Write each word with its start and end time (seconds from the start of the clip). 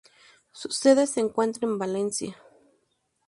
Su 0.51 0.69
sede 0.69 1.05
se 1.05 1.19
encuentra 1.19 1.67
en 1.67 1.77
Valencia. 1.77 2.35